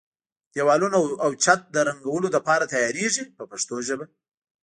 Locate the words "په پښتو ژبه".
3.37-4.05